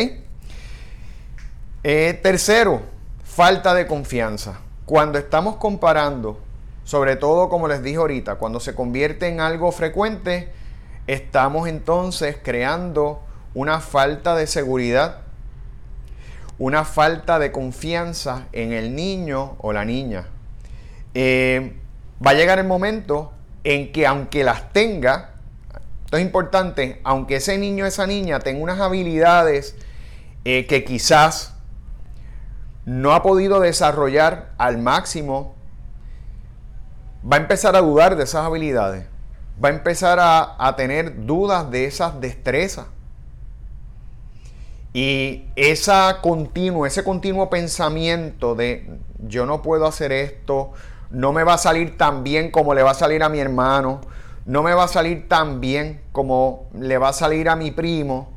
Eh, 1.83 2.19
tercero, 2.23 2.81
falta 3.23 3.75
de 3.75 3.85
confianza. 3.85 4.59
Cuando 4.91 5.17
estamos 5.17 5.55
comparando, 5.55 6.37
sobre 6.83 7.15
todo 7.15 7.47
como 7.47 7.69
les 7.69 7.81
dije 7.81 7.95
ahorita, 7.95 8.35
cuando 8.35 8.59
se 8.59 8.75
convierte 8.75 9.29
en 9.29 9.39
algo 9.39 9.71
frecuente, 9.71 10.51
estamos 11.07 11.69
entonces 11.69 12.35
creando 12.43 13.21
una 13.53 13.79
falta 13.79 14.35
de 14.35 14.47
seguridad 14.47 15.19
una 16.57 16.83
falta 16.83 17.39
de 17.39 17.53
confianza 17.53 18.47
en 18.51 18.73
el 18.73 18.93
niño 18.93 19.55
o 19.59 19.71
la 19.71 19.85
niña. 19.85 20.27
Eh, 21.13 21.77
va 22.23 22.31
a 22.31 22.33
llegar 22.33 22.59
el 22.59 22.67
momento 22.67 23.31
en 23.63 23.93
que 23.93 24.05
aunque 24.05 24.43
las 24.43 24.73
tenga, 24.73 25.35
esto 26.03 26.17
es 26.17 26.21
importante, 26.21 26.99
aunque 27.05 27.37
ese 27.37 27.57
niño 27.57 27.85
o 27.85 27.87
esa 27.87 28.07
niña 28.07 28.39
tenga 28.39 28.61
unas 28.61 28.81
habilidades 28.81 29.73
eh, 30.43 30.65
que 30.67 30.83
quizás 30.83 31.50
no 32.91 33.13
ha 33.13 33.23
podido 33.23 33.61
desarrollar 33.61 34.49
al 34.57 34.77
máximo, 34.77 35.55
va 37.23 37.37
a 37.37 37.39
empezar 37.39 37.77
a 37.77 37.79
dudar 37.79 38.17
de 38.17 38.25
esas 38.25 38.45
habilidades, 38.45 39.05
va 39.63 39.69
a 39.69 39.71
empezar 39.71 40.19
a, 40.19 40.75
tener 40.75 41.25
dudas 41.25 41.71
de 41.71 41.85
esas 41.85 42.19
destrezas. 42.19 42.87
Y 44.91 45.45
esa 45.55 46.19
continuo, 46.21 46.85
ese 46.85 47.05
continuo 47.05 47.49
pensamiento 47.49 48.55
de 48.55 48.99
yo 49.19 49.45
no 49.45 49.61
puedo 49.61 49.87
hacer 49.87 50.11
esto, 50.11 50.73
no 51.11 51.31
me 51.31 51.45
va 51.45 51.53
a 51.53 51.57
salir 51.57 51.97
tan 51.97 52.25
bien 52.25 52.51
como 52.51 52.73
le 52.73 52.83
va 52.83 52.91
a 52.91 52.95
salir 52.95 53.23
a 53.23 53.29
mi 53.29 53.39
hermano, 53.39 54.01
no 54.45 54.63
me 54.63 54.73
va 54.73 54.83
a 54.83 54.89
salir 54.89 55.29
tan 55.29 55.61
bien 55.61 56.01
como 56.11 56.67
le 56.77 56.97
va 56.97 57.07
a 57.07 57.13
salir 57.13 57.47
a 57.47 57.55
mi 57.55 57.71
primo, 57.71 58.33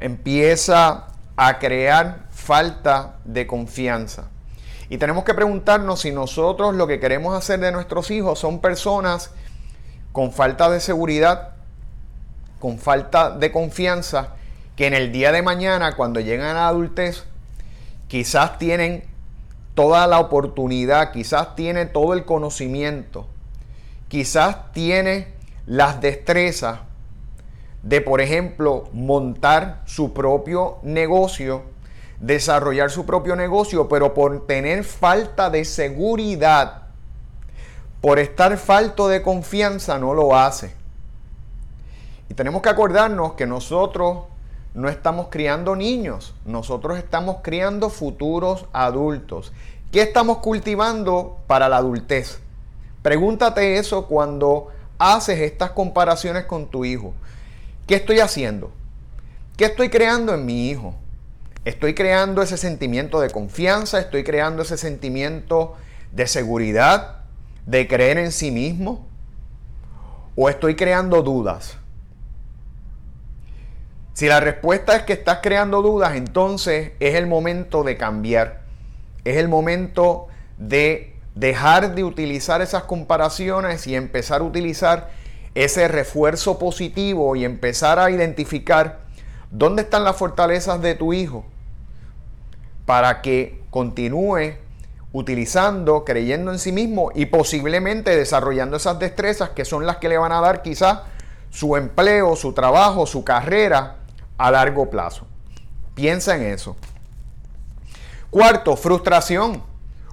empieza 0.00 1.06
a 1.36 1.58
crear 1.60 2.26
falta 2.42 3.16
de 3.24 3.46
confianza. 3.46 4.28
Y 4.90 4.98
tenemos 4.98 5.24
que 5.24 5.32
preguntarnos 5.32 6.00
si 6.00 6.10
nosotros 6.10 6.74
lo 6.74 6.86
que 6.86 7.00
queremos 7.00 7.34
hacer 7.36 7.60
de 7.60 7.72
nuestros 7.72 8.10
hijos 8.10 8.38
son 8.38 8.60
personas 8.60 9.30
con 10.10 10.32
falta 10.32 10.68
de 10.68 10.80
seguridad, 10.80 11.50
con 12.58 12.78
falta 12.78 13.30
de 13.30 13.50
confianza 13.50 14.34
que 14.76 14.86
en 14.86 14.94
el 14.94 15.12
día 15.12 15.32
de 15.32 15.42
mañana, 15.42 15.96
cuando 15.96 16.20
llegan 16.20 16.48
a 16.48 16.54
la 16.54 16.68
adultez, 16.68 17.24
quizás 18.08 18.58
tienen 18.58 19.04
toda 19.74 20.06
la 20.06 20.18
oportunidad, 20.18 21.12
quizás 21.12 21.54
tiene 21.56 21.86
todo 21.86 22.12
el 22.12 22.24
conocimiento, 22.24 23.26
quizás 24.08 24.72
tiene 24.72 25.28
las 25.64 26.00
destrezas 26.00 26.80
de, 27.82 28.00
por 28.00 28.20
ejemplo, 28.20 28.88
montar 28.92 29.82
su 29.86 30.12
propio 30.12 30.78
negocio, 30.82 31.71
desarrollar 32.22 32.90
su 32.90 33.04
propio 33.04 33.36
negocio, 33.36 33.88
pero 33.88 34.14
por 34.14 34.46
tener 34.46 34.84
falta 34.84 35.50
de 35.50 35.64
seguridad, 35.64 36.84
por 38.00 38.18
estar 38.18 38.56
falto 38.56 39.08
de 39.08 39.22
confianza, 39.22 39.98
no 39.98 40.14
lo 40.14 40.36
hace. 40.36 40.72
Y 42.30 42.34
tenemos 42.34 42.62
que 42.62 42.68
acordarnos 42.68 43.32
que 43.32 43.46
nosotros 43.46 44.18
no 44.72 44.88
estamos 44.88 45.26
criando 45.30 45.76
niños, 45.76 46.34
nosotros 46.46 46.96
estamos 46.96 47.38
criando 47.42 47.90
futuros 47.90 48.66
adultos. 48.72 49.52
¿Qué 49.90 50.00
estamos 50.00 50.38
cultivando 50.38 51.38
para 51.48 51.68
la 51.68 51.78
adultez? 51.78 52.38
Pregúntate 53.02 53.78
eso 53.78 54.06
cuando 54.06 54.68
haces 54.96 55.40
estas 55.40 55.72
comparaciones 55.72 56.44
con 56.44 56.66
tu 56.68 56.84
hijo. 56.84 57.12
¿Qué 57.86 57.96
estoy 57.96 58.20
haciendo? 58.20 58.70
¿Qué 59.56 59.64
estoy 59.64 59.90
creando 59.90 60.32
en 60.32 60.46
mi 60.46 60.70
hijo? 60.70 60.94
¿Estoy 61.64 61.94
creando 61.94 62.42
ese 62.42 62.56
sentimiento 62.56 63.20
de 63.20 63.30
confianza? 63.30 64.00
¿Estoy 64.00 64.24
creando 64.24 64.62
ese 64.62 64.76
sentimiento 64.76 65.76
de 66.10 66.26
seguridad? 66.26 67.18
¿De 67.66 67.86
creer 67.86 68.18
en 68.18 68.32
sí 68.32 68.50
mismo? 68.50 69.06
¿O 70.34 70.48
estoy 70.48 70.74
creando 70.74 71.22
dudas? 71.22 71.76
Si 74.12 74.26
la 74.26 74.40
respuesta 74.40 74.96
es 74.96 75.04
que 75.04 75.12
estás 75.12 75.38
creando 75.40 75.82
dudas, 75.82 76.16
entonces 76.16 76.92
es 76.98 77.14
el 77.14 77.28
momento 77.28 77.84
de 77.84 77.96
cambiar. 77.96 78.62
Es 79.24 79.36
el 79.36 79.48
momento 79.48 80.26
de 80.58 81.14
dejar 81.36 81.94
de 81.94 82.02
utilizar 82.02 82.60
esas 82.60 82.82
comparaciones 82.84 83.86
y 83.86 83.94
empezar 83.94 84.40
a 84.40 84.44
utilizar 84.44 85.10
ese 85.54 85.86
refuerzo 85.86 86.58
positivo 86.58 87.36
y 87.36 87.44
empezar 87.44 88.00
a 88.00 88.10
identificar 88.10 89.02
dónde 89.52 89.82
están 89.82 90.02
las 90.02 90.16
fortalezas 90.16 90.82
de 90.82 90.96
tu 90.96 91.12
hijo 91.12 91.44
para 92.92 93.22
que 93.22 93.64
continúe 93.70 94.58
utilizando, 95.14 96.04
creyendo 96.04 96.52
en 96.52 96.58
sí 96.58 96.72
mismo 96.72 97.10
y 97.14 97.24
posiblemente 97.24 98.14
desarrollando 98.14 98.76
esas 98.76 98.98
destrezas 98.98 99.48
que 99.48 99.64
son 99.64 99.86
las 99.86 99.96
que 99.96 100.10
le 100.10 100.18
van 100.18 100.30
a 100.30 100.42
dar 100.42 100.60
quizás 100.60 100.98
su 101.48 101.78
empleo, 101.78 102.36
su 102.36 102.52
trabajo, 102.52 103.06
su 103.06 103.24
carrera 103.24 103.96
a 104.36 104.50
largo 104.50 104.90
plazo. 104.90 105.26
Piensa 105.94 106.36
en 106.36 106.42
eso. 106.42 106.76
Cuarto, 108.28 108.76
frustración. 108.76 109.62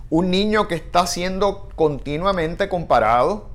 Un 0.09 0.31
niño 0.31 0.69
que 0.69 0.75
está 0.75 1.05
siendo 1.05 1.67
continuamente 1.75 2.69
comparado 2.69 3.49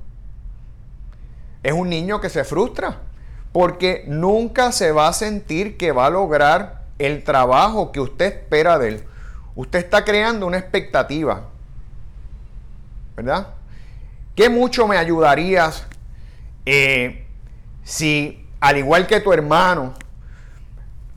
es 1.63 1.73
un 1.73 1.89
niño 1.89 2.21
que 2.21 2.29
se 2.29 2.43
frustra 2.43 2.99
porque 3.51 4.03
nunca 4.05 4.71
se 4.71 4.91
va 4.91 5.07
a 5.07 5.13
sentir 5.13 5.77
que 5.77 5.91
va 5.91 6.05
a 6.05 6.11
lograr 6.11 6.83
el 6.99 7.23
trabajo 7.23 7.91
que 7.91 8.01
usted 8.01 8.25
espera 8.27 8.77
de 8.77 8.89
él. 8.89 9.03
Usted 9.55 9.79
está 9.79 10.03
creando 10.03 10.45
una 10.45 10.57
expectativa. 10.57 11.49
¿Verdad? 13.15 13.47
¿Qué 14.35 14.49
mucho 14.49 14.87
me 14.87 14.97
ayudarías 14.97 15.85
eh, 16.65 17.25
si, 17.83 18.47
al 18.59 18.77
igual 18.77 19.07
que 19.07 19.21
tu 19.21 19.31
hermano, 19.31 19.93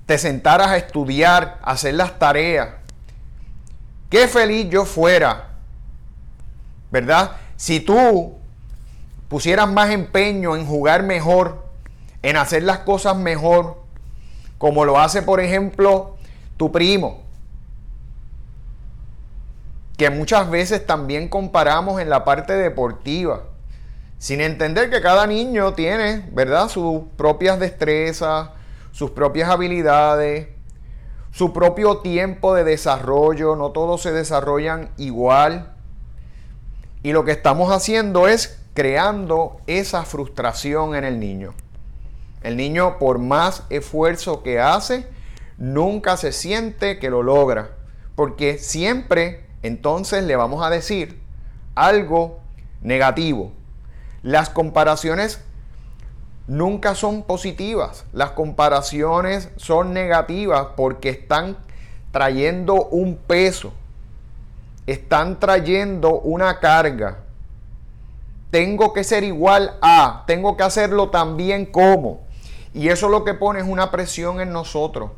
te 0.09 0.17
sentaras 0.17 0.69
a 0.69 0.77
estudiar, 0.79 1.59
a 1.63 1.73
hacer 1.73 1.93
las 1.93 2.19
tareas. 2.19 2.71
Qué 4.09 4.27
feliz 4.27 4.69
yo 4.71 4.87
fuera, 4.87 5.51
¿verdad? 6.91 7.33
Si 7.57 7.81
tú 7.81 8.39
pusieras 9.29 9.69
más 9.69 9.91
empeño 9.91 10.57
en 10.57 10.65
jugar 10.65 11.03
mejor, 11.03 11.67
en 12.23 12.39
hacer 12.39 12.63
las 12.63 12.79
cosas 12.79 13.17
mejor, 13.17 13.83
como 14.57 14.87
lo 14.87 14.99
hace, 14.99 15.21
por 15.21 15.41
ejemplo, 15.41 16.17
tu 16.57 16.73
primo, 16.73 17.23
que 19.99 20.11
muchas 20.11 20.49
veces 20.49 20.87
también 20.87 21.29
comparamos 21.29 22.01
en 22.01 22.09
la 22.09 22.25
parte 22.25 22.53
deportiva, 22.53 23.43
sin 24.19 24.41
entender 24.41 24.91
que 24.91 25.01
cada 25.01 25.27
niño 25.27 25.75
tiene, 25.75 26.25
¿verdad?, 26.33 26.69
sus 26.69 27.03
propias 27.17 27.59
destrezas, 27.59 28.51
sus 28.93 29.11
propias 29.11 29.51
habilidades, 29.51 30.51
su 31.33 31.53
propio 31.53 31.99
tiempo 31.99 32.55
de 32.55 32.63
desarrollo, 32.63 33.57
no 33.57 33.73
todos 33.73 34.01
se 34.01 34.13
desarrollan 34.13 34.91
igual. 34.99 35.75
Y 37.03 37.11
lo 37.11 37.25
que 37.25 37.33
estamos 37.33 37.73
haciendo 37.73 38.29
es 38.29 38.61
creando 38.75 39.61
esa 39.67 40.05
frustración 40.05 40.95
en 40.95 41.03
el 41.03 41.19
niño. 41.19 41.55
El 42.43 42.57
niño, 42.57 42.99
por 43.01 43.19
más 43.19 43.65
esfuerzo 43.69 44.45
que 44.45 44.61
hace, 44.61 45.09
nunca 45.57 46.17
se 46.17 46.31
siente 46.31 47.01
que 47.01 47.11
lo 47.11 47.25
logra, 47.25 47.71
porque 48.15 48.59
siempre 48.59 49.48
entonces 49.63 50.25
le 50.25 50.37
vamos 50.37 50.65
a 50.65 50.71
decir 50.71 51.21
algo 51.75 52.41
negativo. 52.81 53.53
Las 54.23 54.51
comparaciones 54.51 55.41
nunca 56.47 56.95
son 56.95 57.23
positivas. 57.23 58.05
Las 58.13 58.31
comparaciones 58.31 59.51
son 59.57 59.93
negativas 59.93 60.69
porque 60.77 61.11
están 61.11 61.57
trayendo 62.11 62.87
un 62.87 63.17
peso, 63.17 63.73
están 64.87 65.39
trayendo 65.39 66.19
una 66.21 66.59
carga. 66.59 67.19
Tengo 68.51 68.95
que 68.95 69.05
ser 69.05 69.25
igual 69.25 69.77
a, 69.83 70.25
tengo 70.27 70.57
que 70.57 70.63
hacerlo 70.63 71.11
también 71.11 71.67
como. 71.67 72.23
Y 72.73 72.89
eso 72.89 73.09
lo 73.09 73.25
que 73.25 73.35
pone 73.35 73.61
es 73.61 73.67
una 73.67 73.91
presión 73.91 74.41
en 74.41 74.53
nosotros. 74.53 75.11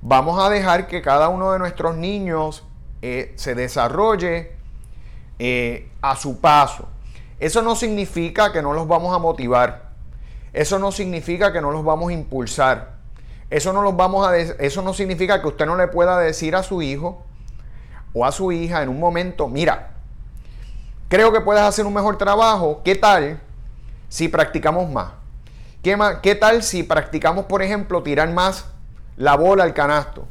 Vamos 0.00 0.42
a 0.42 0.48
dejar 0.48 0.86
que 0.86 1.02
cada 1.02 1.28
uno 1.28 1.52
de 1.52 1.58
nuestros 1.58 1.96
niños 1.96 2.62
eh, 3.02 3.32
se 3.36 3.54
desarrolle 3.54 4.52
eh, 5.38 5.90
a 6.02 6.16
su 6.16 6.40
paso. 6.40 6.88
Eso 7.38 7.62
no 7.62 7.76
significa 7.76 8.52
que 8.52 8.62
no 8.62 8.72
los 8.72 8.88
vamos 8.88 9.14
a 9.14 9.18
motivar. 9.18 9.90
Eso 10.52 10.78
no 10.78 10.90
significa 10.90 11.52
que 11.52 11.60
no 11.60 11.70
los 11.70 11.84
vamos 11.84 12.10
a 12.10 12.12
impulsar. 12.12 12.98
Eso 13.50 13.72
no, 13.72 13.82
los 13.82 13.96
vamos 13.96 14.26
a 14.26 14.36
eso 14.36 14.82
no 14.82 14.92
significa 14.92 15.40
que 15.40 15.48
usted 15.48 15.64
no 15.64 15.76
le 15.76 15.88
pueda 15.88 16.18
decir 16.18 16.54
a 16.54 16.62
su 16.62 16.82
hijo 16.82 17.24
o 18.12 18.26
a 18.26 18.32
su 18.32 18.52
hija 18.52 18.82
en 18.82 18.88
un 18.88 19.00
momento, 19.00 19.48
mira, 19.48 19.92
creo 21.08 21.32
que 21.32 21.40
puedes 21.40 21.62
hacer 21.62 21.86
un 21.86 21.94
mejor 21.94 22.18
trabajo. 22.18 22.82
¿Qué 22.84 22.94
tal 22.94 23.40
si 24.08 24.28
practicamos 24.28 24.90
más? 24.90 25.12
¿Qué, 25.82 25.96
¿Qué 26.22 26.34
tal 26.34 26.62
si 26.62 26.82
practicamos, 26.82 27.46
por 27.46 27.62
ejemplo, 27.62 28.02
tirar 28.02 28.30
más 28.30 28.66
la 29.16 29.36
bola 29.36 29.64
al 29.64 29.72
canasto? 29.72 30.26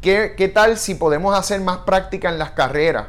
¿Qué, 0.00 0.34
¿Qué 0.36 0.48
tal 0.48 0.78
si 0.78 0.94
podemos 0.94 1.38
hacer 1.38 1.60
más 1.60 1.78
práctica 1.78 2.28
en 2.28 2.38
las 2.38 2.52
carreras? 2.52 3.08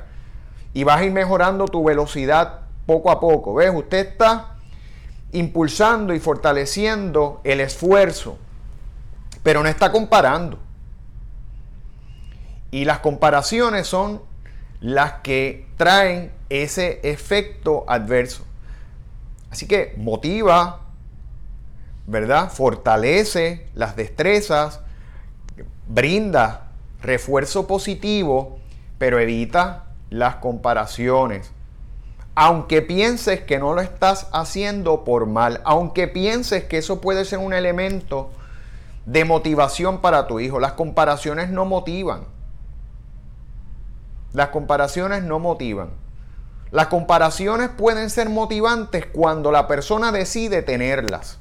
Y 0.74 0.84
vas 0.84 1.00
a 1.00 1.04
ir 1.06 1.12
mejorando 1.12 1.66
tu 1.66 1.84
velocidad 1.84 2.62
poco 2.86 3.12
a 3.12 3.20
poco. 3.20 3.54
¿Ves? 3.54 3.72
Usted 3.74 4.08
está 4.08 4.56
impulsando 5.32 6.14
y 6.14 6.20
fortaleciendo 6.20 7.42
el 7.44 7.62
esfuerzo, 7.62 8.38
pero 9.44 9.64
no 9.64 9.70
está 9.70 9.92
comparando. 9.92 10.60
Y 12.72 12.86
las 12.86 13.00
comparaciones 13.00 13.88
son 13.88 14.22
las 14.80 15.14
que 15.22 15.68
traen 15.78 16.32
ese 16.50 17.00
efecto 17.04 17.86
adverso. 17.88 18.46
Así 19.50 19.68
que 19.68 19.94
motiva, 19.98 20.82
¿verdad? 22.08 22.50
Fortalece 22.50 23.68
las 23.74 23.96
destrezas, 23.96 24.80
brinda 25.88 26.71
refuerzo 27.02 27.68
positivo, 27.68 28.60
pero 28.98 29.20
evita 29.20 29.86
las 30.10 30.36
comparaciones 30.36 31.52
aunque 32.36 32.82
pienses 32.82 33.42
que 33.42 33.60
no 33.60 33.74
lo 33.74 33.82
estás 33.82 34.28
haciendo 34.32 35.04
por 35.04 35.26
mal, 35.26 35.62
aunque 35.64 36.08
pienses 36.08 36.64
que 36.64 36.78
eso 36.78 37.02
puede 37.02 37.26
ser 37.26 37.40
un 37.40 37.54
elemento 37.54 38.32
de 39.06 39.26
motivación 39.26 40.00
para 40.00 40.28
tu 40.28 40.40
hijo, 40.40 40.60
las 40.60 40.74
comparaciones 40.74 41.50
no 41.50 41.66
motivan. 41.66 42.24
Las 44.34 44.50
comparaciones 44.50 45.24
no 45.24 45.40
motivan. 45.40 45.90
Las 46.72 46.88
comparaciones 46.88 47.70
pueden 47.70 48.10
ser 48.10 48.30
motivantes 48.30 49.06
cuando 49.08 49.52
la 49.52 49.68
persona 49.68 50.14
decide 50.14 50.62
tenerlas. 50.62 51.38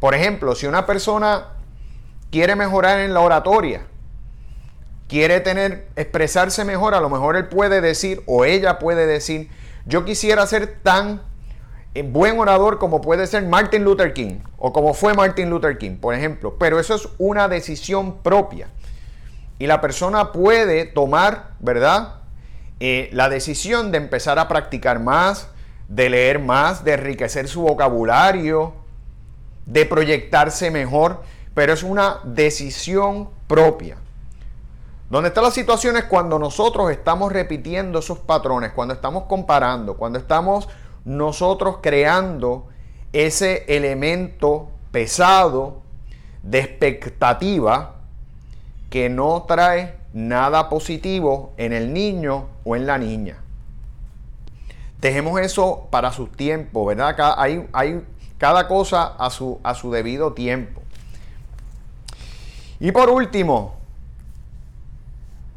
Por 0.00 0.14
ejemplo, 0.14 0.54
si 0.54 0.66
una 0.66 0.86
persona 0.86 1.57
quiere 2.30 2.56
mejorar 2.56 3.00
en 3.00 3.14
la 3.14 3.20
oratoria, 3.20 3.82
quiere 5.08 5.40
tener, 5.40 5.88
expresarse 5.96 6.64
mejor, 6.64 6.94
a 6.94 7.00
lo 7.00 7.08
mejor 7.08 7.36
él 7.36 7.48
puede 7.48 7.80
decir 7.80 8.22
o 8.26 8.44
ella 8.44 8.78
puede 8.78 9.06
decir, 9.06 9.48
yo 9.86 10.04
quisiera 10.04 10.46
ser 10.46 10.80
tan 10.82 11.22
eh, 11.94 12.02
buen 12.02 12.38
orador 12.38 12.78
como 12.78 13.00
puede 13.00 13.26
ser 13.26 13.44
Martin 13.46 13.82
Luther 13.82 14.12
King 14.12 14.40
o 14.58 14.72
como 14.72 14.92
fue 14.92 15.14
Martin 15.14 15.48
Luther 15.48 15.78
King, 15.78 15.96
por 15.96 16.14
ejemplo. 16.14 16.56
Pero 16.58 16.78
eso 16.78 16.94
es 16.94 17.08
una 17.18 17.48
decisión 17.48 18.18
propia. 18.18 18.68
Y 19.58 19.66
la 19.66 19.80
persona 19.80 20.30
puede 20.30 20.84
tomar, 20.84 21.54
¿verdad? 21.58 22.16
Eh, 22.80 23.08
la 23.12 23.28
decisión 23.28 23.90
de 23.90 23.98
empezar 23.98 24.38
a 24.38 24.46
practicar 24.46 25.00
más, 25.00 25.48
de 25.88 26.10
leer 26.10 26.38
más, 26.38 26.84
de 26.84 26.92
enriquecer 26.92 27.48
su 27.48 27.62
vocabulario, 27.62 28.74
de 29.66 29.84
proyectarse 29.84 30.70
mejor, 30.70 31.22
pero 31.58 31.72
es 31.72 31.82
una 31.82 32.20
decisión 32.22 33.30
propia. 33.48 33.96
Donde 35.10 35.30
está 35.30 35.42
la 35.42 35.50
situación 35.50 35.96
es 35.96 36.04
cuando 36.04 36.38
nosotros 36.38 36.88
estamos 36.92 37.32
repitiendo 37.32 37.98
esos 37.98 38.20
patrones, 38.20 38.70
cuando 38.70 38.94
estamos 38.94 39.24
comparando, 39.24 39.96
cuando 39.96 40.20
estamos 40.20 40.68
nosotros 41.04 41.78
creando 41.82 42.68
ese 43.12 43.64
elemento 43.66 44.68
pesado 44.92 45.82
de 46.44 46.60
expectativa 46.60 47.96
que 48.88 49.08
no 49.08 49.44
trae 49.48 49.96
nada 50.12 50.68
positivo 50.68 51.54
en 51.56 51.72
el 51.72 51.92
niño 51.92 52.46
o 52.62 52.76
en 52.76 52.86
la 52.86 52.98
niña. 52.98 53.38
Dejemos 55.00 55.40
eso 55.40 55.88
para 55.90 56.12
su 56.12 56.28
tiempo, 56.28 56.86
¿verdad? 56.86 57.16
hay, 57.36 57.68
hay 57.72 58.04
cada 58.38 58.68
cosa 58.68 59.16
a 59.18 59.28
su 59.30 59.90
debido 59.90 60.34
tiempo. 60.34 60.82
Y 62.80 62.92
por 62.92 63.10
último, 63.10 63.76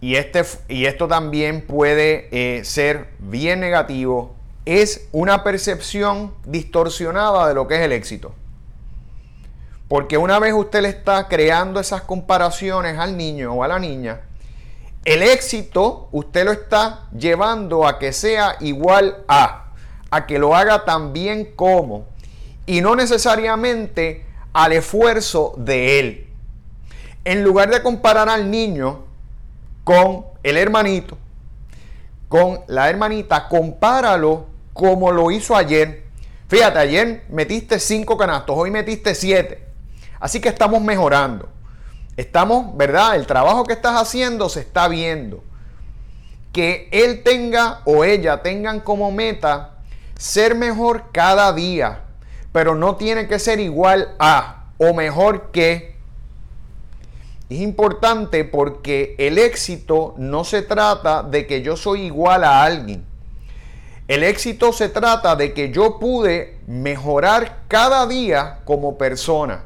y, 0.02 0.16
este, 0.16 0.44
y 0.68 0.86
esto 0.86 1.08
también 1.08 1.62
puede 1.62 2.28
eh, 2.32 2.66
ser 2.66 3.10
bien 3.20 3.60
negativo, 3.60 4.34
es 4.66 5.08
una 5.12 5.44
percepción 5.44 6.34
distorsionada 6.46 7.48
de 7.48 7.54
lo 7.54 7.68
que 7.68 7.76
es 7.76 7.82
el 7.82 7.92
éxito. 7.92 8.34
Porque 9.88 10.18
una 10.18 10.40
vez 10.40 10.54
usted 10.54 10.82
le 10.82 10.90
está 10.90 11.28
creando 11.28 11.80
esas 11.80 12.02
comparaciones 12.02 12.98
al 12.98 13.18
niño 13.18 13.54
o 13.54 13.64
a 13.64 13.68
la 13.68 13.78
niña, 13.78 14.22
el 15.06 15.22
éxito 15.22 16.10
usted 16.12 16.46
lo 16.46 16.52
está 16.52 17.08
llevando 17.16 17.88
a 17.88 18.00
que 18.00 18.14
sea 18.14 18.56
igual 18.60 19.24
a, 19.28 19.74
a 20.10 20.26
que 20.26 20.40
lo 20.40 20.56
haga 20.56 20.86
tan 20.86 21.14
bien 21.14 21.54
como, 21.56 22.06
y 22.66 22.82
no 22.82 22.96
necesariamente 22.96 24.26
al 24.54 24.74
esfuerzo 24.74 25.54
de 25.58 26.00
él. 26.00 26.31
En 27.24 27.44
lugar 27.44 27.70
de 27.70 27.84
comparar 27.84 28.30
al 28.30 28.50
niño 28.50 29.06
con 29.84 30.26
el 30.44 30.58
hermanito, 30.58 31.18
con 32.28 32.62
la 32.68 32.90
hermanita, 32.90 33.48
compáralo 33.48 34.48
como 34.74 35.12
lo 35.12 35.30
hizo 35.32 35.56
ayer. 35.56 36.04
Fíjate, 36.48 36.80
ayer 36.80 37.26
metiste 37.30 37.80
cinco 37.80 38.18
canastos, 38.18 38.56
hoy 38.58 38.72
metiste 38.72 39.14
siete. 39.14 39.68
Así 40.20 40.40
que 40.40 40.50
estamos 40.50 40.82
mejorando. 40.82 41.50
Estamos, 42.18 42.76
¿verdad? 42.76 43.16
El 43.16 43.26
trabajo 43.26 43.64
que 43.66 43.74
estás 43.74 44.00
haciendo 44.02 44.50
se 44.50 44.62
está 44.62 44.88
viendo. 44.88 45.44
Que 46.52 46.90
él 46.92 47.24
tenga 47.24 47.82
o 47.86 48.04
ella 48.04 48.42
tengan 48.42 48.80
como 48.80 49.12
meta 49.12 49.76
ser 50.18 50.56
mejor 50.56 51.06
cada 51.12 51.54
día. 51.54 52.02
Pero 52.52 52.76
no 52.76 52.96
tiene 52.96 53.28
que 53.28 53.40
ser 53.40 53.60
igual 53.60 54.16
a 54.20 54.66
o 54.78 54.94
mejor 54.94 55.52
que 55.52 55.96
es 57.52 57.60
importante 57.60 58.46
porque 58.46 59.14
el 59.18 59.38
éxito 59.38 60.14
no 60.18 60.46
se 60.46 60.62
trata 60.62 61.22
de 61.22 61.48
que 61.48 61.62
yo 61.62 61.76
soy 61.76 62.04
igual 62.04 62.46
a 62.46 62.64
alguien. 62.64 63.06
El 64.08 64.24
éxito 64.24 64.72
se 64.72 64.88
trata 64.88 65.36
de 65.36 65.54
que 65.54 65.70
yo 65.70 66.00
pude 66.00 66.60
mejorar 66.66 67.64
cada 67.68 68.08
día 68.08 68.60
como 68.64 68.98
persona. 68.98 69.66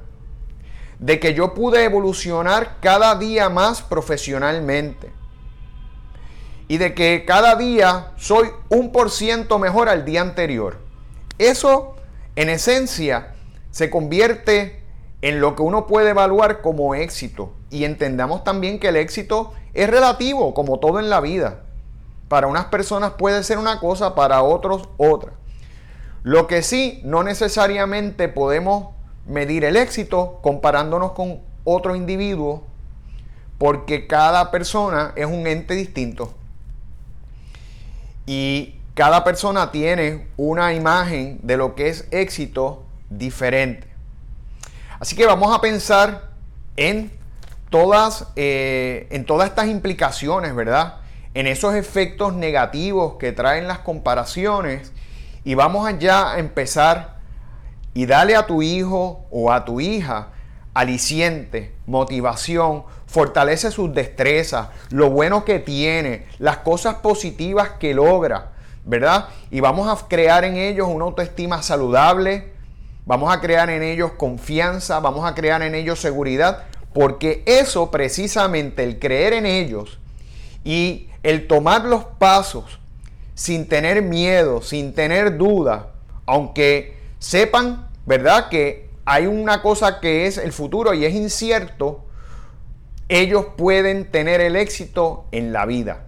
De 0.97 1.19
que 1.19 1.35
yo 1.35 1.53
pude 1.53 1.83
evolucionar 1.83 2.77
cada 2.79 3.15
día 3.15 3.49
más 3.49 3.83
profesionalmente. 3.83 5.11
Y 6.67 6.77
de 6.77 6.95
que 6.95 7.23
cada 7.25 7.55
día 7.55 8.13
soy 8.17 8.49
un 8.69 8.91
por 8.91 9.11
ciento 9.11 9.59
mejor 9.59 9.89
al 9.89 10.05
día 10.05 10.21
anterior. 10.21 10.79
Eso, 11.37 11.95
en 12.35 12.49
esencia, 12.49 13.35
se 13.69 13.91
convierte 13.91 14.81
en 15.21 15.39
lo 15.39 15.55
que 15.55 15.61
uno 15.61 15.85
puede 15.85 16.09
evaluar 16.09 16.61
como 16.61 16.95
éxito 16.95 17.53
y 17.69 17.83
entendamos 17.83 18.43
también 18.43 18.79
que 18.79 18.89
el 18.89 18.95
éxito 18.95 19.53
es 19.73 19.89
relativo, 19.89 20.53
como 20.53 20.79
todo 20.79 20.99
en 20.99 21.09
la 21.09 21.21
vida. 21.21 21.61
Para 22.27 22.47
unas 22.47 22.65
personas 22.65 23.13
puede 23.17 23.43
ser 23.43 23.57
una 23.57 23.79
cosa, 23.79 24.15
para 24.15 24.41
otros 24.41 24.89
otra. 24.97 25.33
Lo 26.23 26.47
que 26.47 26.61
sí, 26.63 27.01
no 27.03 27.23
necesariamente 27.23 28.27
podemos 28.27 28.95
medir 29.27 29.63
el 29.63 29.75
éxito 29.75 30.39
comparándonos 30.41 31.11
con 31.11 31.41
otro 31.63 31.95
individuo, 31.95 32.63
porque 33.57 34.07
cada 34.07 34.51
persona 34.51 35.13
es 35.15 35.25
un 35.25 35.47
ente 35.47 35.75
distinto. 35.75 36.33
Y 38.25 38.75
cada 38.95 39.23
persona 39.23 39.71
tiene 39.71 40.27
una 40.37 40.73
imagen 40.73 41.39
de 41.43 41.57
lo 41.57 41.75
que 41.75 41.89
es 41.89 42.07
éxito 42.11 42.83
diferente. 43.09 43.87
Así 44.99 45.15
que 45.15 45.25
vamos 45.25 45.55
a 45.55 45.61
pensar 45.61 46.31
en 46.77 47.14
todas, 47.69 48.27
eh, 48.35 49.07
en 49.11 49.25
todas 49.25 49.49
estas 49.49 49.67
implicaciones, 49.67 50.55
¿verdad? 50.55 50.95
En 51.33 51.47
esos 51.47 51.75
efectos 51.75 52.33
negativos 52.33 53.15
que 53.15 53.31
traen 53.31 53.67
las 53.67 53.79
comparaciones. 53.79 54.91
Y 55.43 55.55
vamos 55.55 55.87
allá 55.87 56.33
a 56.33 56.39
empezar 56.39 57.15
y 57.93 58.05
dale 58.05 58.35
a 58.35 58.45
tu 58.45 58.61
hijo 58.61 59.25
o 59.29 59.51
a 59.51 59.65
tu 59.65 59.79
hija 59.79 60.29
aliciente, 60.75 61.73
motivación, 61.87 62.83
fortalece 63.07 63.71
sus 63.71 63.93
destrezas, 63.93 64.67
lo 64.89 65.09
bueno 65.09 65.45
que 65.45 65.59
tiene, 65.59 66.27
las 66.37 66.57
cosas 66.57 66.95
positivas 66.95 67.71
que 67.79 67.93
logra, 67.93 68.51
¿verdad? 68.83 69.29
Y 69.51 69.61
vamos 69.61 69.87
a 69.87 70.07
crear 70.07 70.43
en 70.43 70.57
ellos 70.57 70.89
una 70.89 71.05
autoestima 71.05 71.63
saludable, 71.63 72.51
vamos 73.05 73.33
a 73.33 73.39
crear 73.39 73.69
en 73.69 73.83
ellos 73.83 74.11
confianza, 74.17 74.99
vamos 74.99 75.25
a 75.25 75.33
crear 75.33 75.61
en 75.61 75.75
ellos 75.75 76.01
seguridad, 76.01 76.65
porque 76.95 77.43
eso 77.45 77.91
precisamente, 77.91 78.85
el 78.85 78.99
creer 78.99 79.33
en 79.33 79.45
ellos 79.45 79.99
y 80.63 81.09
el 81.23 81.45
tomar 81.45 81.83
los 81.83 82.05
pasos 82.05 82.79
sin 83.33 83.67
tener 83.67 84.01
miedo, 84.01 84.61
sin 84.61 84.93
tener 84.93 85.37
duda, 85.37 85.91
aunque 86.25 86.97
sepan, 87.19 87.89
¿verdad? 88.05 88.47
Que 88.47 88.89
hay 89.03 89.25
una 89.25 89.61
cosa 89.61 89.99
que 89.99 90.25
es 90.25 90.37
el 90.37 90.53
futuro 90.53 90.93
y 90.93 91.03
es 91.03 91.13
incierto, 91.13 92.05
ellos 93.09 93.47
pueden 93.57 94.09
tener 94.09 94.39
el 94.39 94.55
éxito 94.55 95.25
en 95.33 95.51
la 95.51 95.65
vida. 95.65 96.05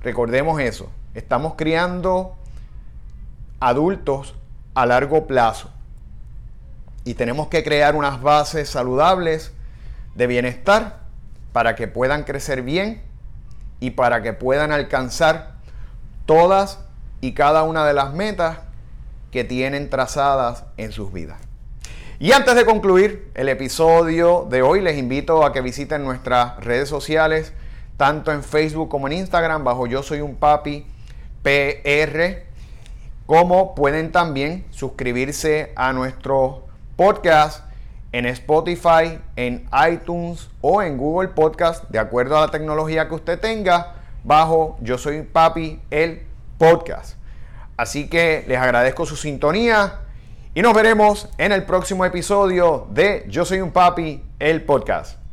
Recordemos 0.00 0.58
eso. 0.58 0.88
Estamos 1.12 1.52
criando 1.56 2.34
adultos 3.60 4.34
a 4.72 4.86
largo 4.86 5.26
plazo 5.26 5.75
y 7.06 7.14
tenemos 7.14 7.46
que 7.46 7.62
crear 7.62 7.94
unas 7.94 8.20
bases 8.20 8.68
saludables 8.68 9.52
de 10.16 10.26
bienestar 10.26 11.04
para 11.52 11.76
que 11.76 11.86
puedan 11.86 12.24
crecer 12.24 12.62
bien 12.62 13.00
y 13.78 13.90
para 13.90 14.22
que 14.22 14.32
puedan 14.32 14.72
alcanzar 14.72 15.54
todas 16.26 16.80
y 17.20 17.32
cada 17.32 17.62
una 17.62 17.86
de 17.86 17.94
las 17.94 18.12
metas 18.12 18.58
que 19.30 19.44
tienen 19.44 19.88
trazadas 19.88 20.64
en 20.78 20.90
sus 20.90 21.12
vidas. 21.12 21.40
Y 22.18 22.32
antes 22.32 22.56
de 22.56 22.64
concluir 22.64 23.30
el 23.34 23.48
episodio 23.50 24.44
de 24.50 24.62
hoy, 24.62 24.80
les 24.80 24.98
invito 24.98 25.44
a 25.44 25.52
que 25.52 25.60
visiten 25.60 26.02
nuestras 26.02 26.56
redes 26.56 26.88
sociales, 26.88 27.52
tanto 27.96 28.32
en 28.32 28.42
Facebook 28.42 28.88
como 28.88 29.06
en 29.06 29.12
Instagram, 29.12 29.62
bajo 29.62 29.86
Yo 29.86 30.02
Soy 30.02 30.22
un 30.22 30.34
Papi 30.34 30.84
PR, 31.44 32.42
como 33.26 33.76
pueden 33.76 34.10
también 34.10 34.66
suscribirse 34.70 35.72
a 35.76 35.92
nuestro 35.92 36.65
podcast 36.96 37.64
en 38.12 38.26
Spotify, 38.26 39.20
en 39.36 39.68
iTunes 39.90 40.48
o 40.62 40.82
en 40.82 40.96
Google 40.96 41.28
Podcast, 41.28 41.84
de 41.90 41.98
acuerdo 41.98 42.38
a 42.38 42.42
la 42.42 42.50
tecnología 42.50 43.08
que 43.08 43.14
usted 43.14 43.38
tenga, 43.38 43.94
bajo 44.24 44.78
Yo 44.80 44.96
Soy 44.96 45.22
Papi, 45.22 45.80
el 45.90 46.26
podcast. 46.58 47.16
Así 47.76 48.08
que 48.08 48.44
les 48.48 48.58
agradezco 48.58 49.04
su 49.04 49.16
sintonía 49.16 50.00
y 50.54 50.62
nos 50.62 50.72
veremos 50.72 51.28
en 51.36 51.52
el 51.52 51.64
próximo 51.64 52.04
episodio 52.06 52.86
de 52.90 53.26
Yo 53.28 53.44
Soy 53.44 53.60
un 53.60 53.72
Papi, 53.72 54.24
el 54.38 54.64
podcast. 54.64 55.25